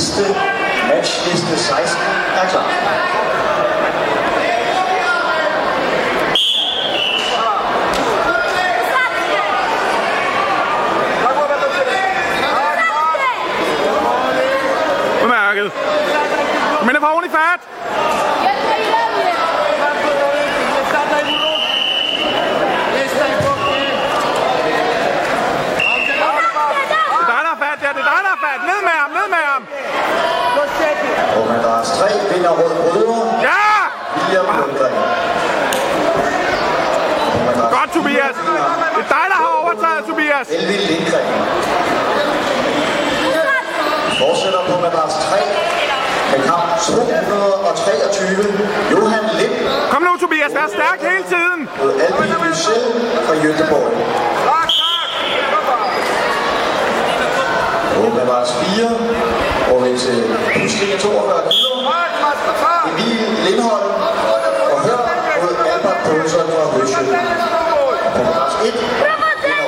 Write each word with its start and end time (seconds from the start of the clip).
Liste, 0.00 0.22
Match 0.88 1.10
is 1.30 1.42
das 1.50 1.70
heißt, 1.70 1.96
na 2.34 2.46
klar. 2.46 2.64
3 32.40 32.46
vinder 32.46 32.54
Rød 32.62 32.72
Brødre, 32.92 33.42
Ja! 33.42 33.64
William 34.16 34.44
Lundgren. 34.58 34.92
Madras 37.46 37.72
Godt, 37.74 37.90
Tobias. 37.94 38.36
Det 38.96 39.02
er 39.04 39.08
dig, 39.14 39.26
der 39.32 39.38
har 39.44 39.50
overtaget, 39.62 40.00
Tobias. 40.08 40.46
Elvin 40.56 40.80
Lindgren. 40.88 41.26
Fortsætter 44.20 44.62
på 44.70 44.74
madras 44.86 45.14
3 45.28 45.36
med 46.32 46.40
kamp 46.48 46.68
223. 46.86 48.44
Johan 48.92 49.24
Lind 49.38 49.56
Kom 49.90 50.02
nu, 50.02 50.12
Tobias. 50.20 50.52
Vær 50.58 50.68
stærk 50.76 50.98
hele 51.10 51.24
tiden. 51.32 51.60
mod 51.82 51.92
Albin 52.04 52.30
Lucel 52.44 52.80
fra 53.26 53.34
Göteborg. 53.44 53.92
På 57.94 58.02
madras 58.18 58.50
4 58.52 58.88
går 59.68 59.78
vi 59.84 59.98
til 59.98 60.18
pusling 60.54 60.92
af 60.92 60.98
42 61.00 61.42
kilo. 61.50 61.69
Emil 62.88 63.20
Lindholm 63.46 63.90
og 64.72 64.80
Hør 64.86 65.00
mod 65.42 65.54
Albert 65.72 66.00
Poulsen 66.04 66.46
fra 66.52 66.64
Høsjø. 66.72 67.02
På 68.16 68.20
madras 68.26 68.54
1 68.54 68.74
vinder 68.80 69.16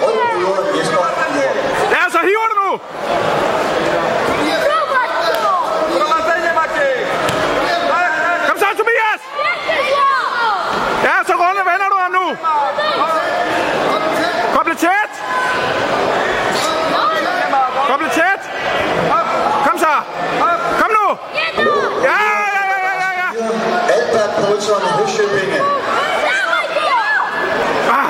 Rød 0.02 0.14
Brødre 0.44 0.78
Jesper 0.78 1.04
Nyholm. 1.34 1.56
Ja, 1.94 2.02
så 2.14 2.18
hiver 2.28 2.46
du 2.50 2.54
nu. 2.64 2.70
Kom 8.48 8.56
så, 8.62 8.66
Tobias. 8.80 9.20
Ja, 11.04 11.14
så 11.26 11.32
runde 11.42 11.62
vender 11.70 11.88
du 11.92 11.96
ham 12.04 12.10
nu. 12.18 12.26
Koble 14.54 14.74
tæt. 14.74 15.12
Koble 17.88 18.08
tæt. 18.08 18.40
Kom 19.66 19.78
så. 19.78 19.94
Kom 20.80 20.90
nu. 20.98 21.06
Ja, 22.08 22.18
ja, 22.28 22.38
ja, 22.58 22.64
ja, 22.86 22.92
ja, 23.02 23.10
ja. 23.22 23.28
Albert 23.94 24.30
Poulsen 24.40 24.82
Høsjøbinge. 24.98 25.60
Ah, 27.90 28.08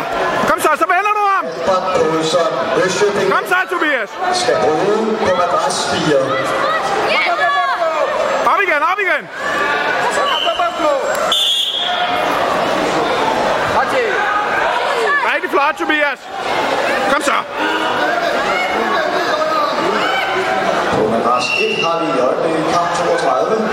kom 0.49 0.61
så, 0.61 0.69
så 0.79 0.87
vender 0.95 1.13
du 1.19 1.23
ham. 1.35 1.45
Albert 1.47 1.85
Poulsen 1.97 2.53
Høsjøbinge 2.77 3.31
Kom 3.33 3.45
så, 3.49 3.57
Tobias. 3.71 4.02
Skal 4.33 4.57
bruge 4.63 5.17
på 5.27 5.37
madras 5.37 5.77
4. 5.93 6.17
Op 8.53 8.61
igen, 8.67 8.83
op 8.93 8.99
igen. 9.07 9.29
Rigtig 15.35 15.51
flot, 15.51 15.75
Tobias. 15.79 16.21
Kom 17.13 17.23
så. 17.23 17.39
På 20.97 21.03
madras 21.11 21.47
1 21.61 21.85
har 21.85 21.99
vi 22.01 22.07
i 22.19 22.21
øjeblikket 22.21 22.65
kamp 22.75 22.89
32. 22.97 23.69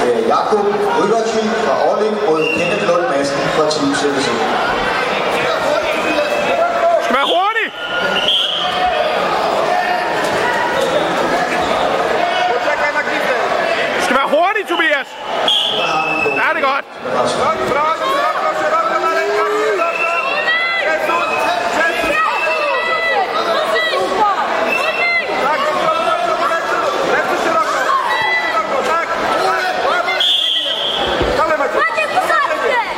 Det 0.00 0.14
er 0.14 0.28
Jakob 0.34 0.66
Ryttertji 0.98 1.42
fra 1.64 1.74
Orling 1.88 2.16
mod 2.26 2.40
Kenneth 2.58 2.86
Lund 2.88 3.06
Madsen 3.10 3.38
fra 3.56 3.70
Team 3.70 3.94
CDC. 3.94 4.28
Skal 7.04 7.16
være 7.16 7.28
hurtig. 7.34 7.66
Skal 14.04 14.16
være 14.16 14.28
hurtig, 14.28 14.62
Tobias. 14.68 15.08
Ja, 16.40 16.48
det 16.54 16.64
er 16.64 16.68
godt. 16.72 16.84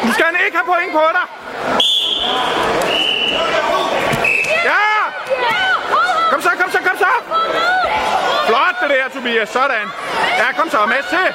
Du 0.02 0.12
skal 0.12 0.28
ikke 0.88 0.98
point 0.98 1.12
på 1.12 1.18
dig. 1.18 1.26
Ja! 4.64 4.84
Kom 6.30 6.42
så, 6.42 6.50
kom 6.60 6.70
så, 6.70 6.78
kom 6.78 6.96
så. 6.98 7.12
Flot 8.46 8.74
det 8.82 8.90
der, 8.90 9.08
Tobias. 9.14 9.48
Sådan. 9.48 9.86
Ja, 10.38 10.52
kom 10.58 10.70
så. 10.70 10.86
Med 10.86 11.02
til. 11.10 11.28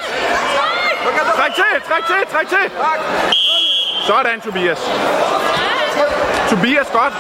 Træk 1.36 1.56
til, 1.56 1.74
træk 1.88 2.06
til, 2.06 2.32
træk 2.32 2.48
til. 2.48 2.72
Sådan, 4.08 4.42
Tobias. 4.42 4.80
Tobias, 6.50 6.88
godt. 6.94 7.14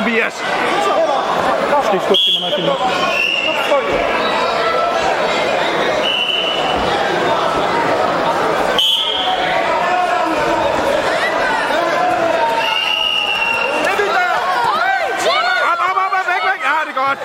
Tobias. 0.00 0.34
Du 0.34 1.82
skal 1.82 1.94
ikke 1.94 2.04
skubbe 2.04 2.22
til 2.24 2.32
mig, 2.32 2.40
når 2.40 2.48
jeg 2.48 2.56
filmer. 2.56 2.76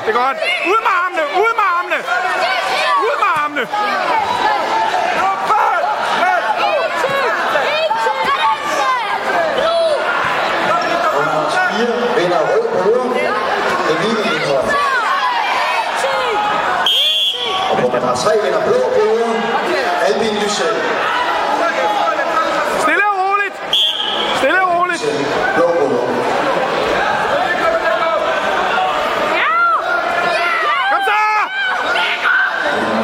Det 0.05 0.11
er 0.15 0.19
godt. 0.25 0.37
Ud 0.71 0.79
med 0.85 0.93
armene, 1.03 1.23
ud 1.43 1.51
med 1.59 1.65
armene. 1.77 1.99
Ud 3.07 3.15
med 3.21 3.29
armene. 3.43 3.63
På 11.05 11.11
madras 11.11 11.63
4 11.77 11.87
vinder 12.17 12.39
Rød 12.39 12.65
Brødre 12.73 13.05
Emil 13.91 14.15
Lindholm. 14.25 14.67
3 18.25 18.31
vinder 18.43 18.61
Blå 18.67 18.79
Brødre 18.95 19.29
Albin 20.07 20.35
Lucel. 20.41 20.75
Stille 22.83 23.05
og 23.11 23.15
roligt. 23.23 23.55
Stille 24.37 24.61
og 24.61 24.69
roligt. 24.75 25.01
Blå 25.55 25.67
Brødre. 25.77 26.07
Kom 30.91 31.01
så! 31.09 31.19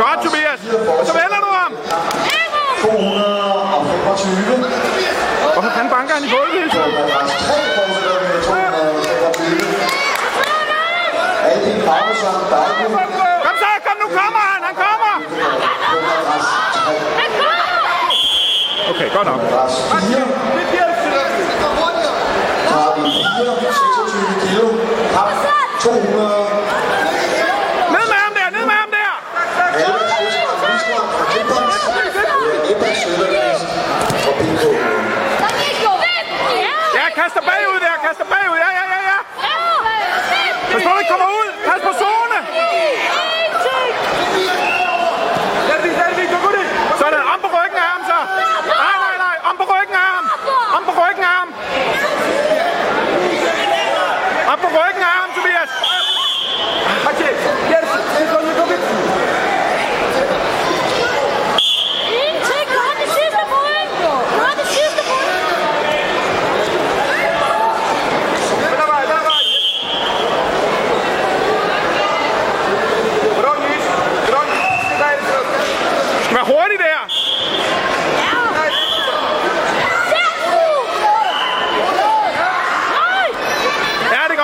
Godt, 0.03 0.19
Tobias. 0.25 0.59
Så 1.07 1.13
vender 1.19 1.40
du 1.46 1.49
ham. 1.61 1.72
225. 2.81 4.66
Hvorfor 5.53 5.69
fanden 5.75 5.91
banker 5.96 6.13
han 6.16 6.23
i 6.23 6.29
gulvet 6.34 6.53
hele 6.57 6.69
tiden? 6.72 6.91
madras 6.93 7.31
3 7.47 7.53
fortsætter 7.78 8.16
vi 8.22 8.25
med 8.34 8.40
225. 8.43 10.01
Albin 11.51 11.79
Parmesan 11.87 12.40
Dejbo 12.51 12.85
Kom 13.46 13.55
så, 13.63 13.69
kom 13.85 13.96
nu, 14.03 14.07
kommer. 14.19 14.51
på 15.91 15.97
madras 16.07 16.47
3. 16.75 16.91
Okay, 19.01 19.13
godt 19.15 19.27
nok. 19.27 19.41
Madras 19.41 19.75
4 19.91 20.19
har 22.69 22.89
vi 22.95 23.11
4, 23.37 23.73
26 23.73 24.41
kilo. 24.41 24.67
Kamp 25.13 25.31
200. 25.79 26.01
Ned 27.93 28.05
med 28.11 28.21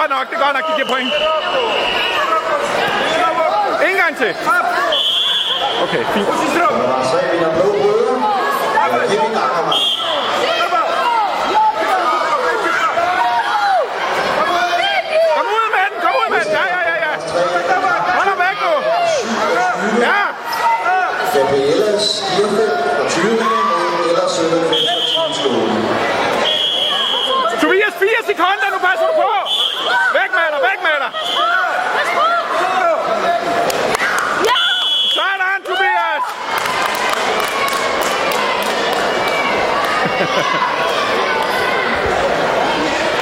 godt 0.08 0.20
nok, 0.20 0.30
det 0.30 0.36
er 0.40 0.44
godt 0.46 0.56
nok, 0.58 0.66
de 0.70 0.74
giver 0.78 0.90
point. 0.94 1.12
En 3.90 3.96
gang 4.02 4.14
til. 4.22 4.32
Okay, 5.84 6.04
fint. 6.14 6.28
Kom 15.36 15.46
ud 15.58 15.68
med 15.76 15.84
den, 15.90 16.02
kom 16.04 16.14
ud 16.22 16.28
med 16.30 16.40
den. 16.40 16.52
Ja, 16.52 16.64
ja, 16.74 16.82
ja, 16.90 16.96
ja. 17.06 17.14
Hold 18.18 18.28
ham. 18.30 18.40
Ja. 20.08 20.22
Gabriella 21.34 22.00
Skirfeldt 22.00 22.80
fra 22.96 23.04
Tyringen 23.10 23.68
og 23.76 24.10
Ella 24.10 24.26
Sønderfeldt 24.36 24.90
fra 25.16 25.24
Tyskolen. 25.34 25.82
Tobias, 27.62 27.94
4 28.00 28.10
sekunder, 28.26 28.68
nu 28.74 28.78
passer 28.88 29.08
du 29.08 29.14
på! 29.22 29.57
Væk 30.70 30.80
med 30.84 30.98
dig. 31.04 31.12
Sådan, 35.16 35.62
Tobias. 35.66 36.26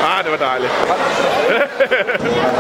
ah, 0.04 0.24
det 0.24 0.32
var 0.32 0.38
dejligt. 0.38 0.74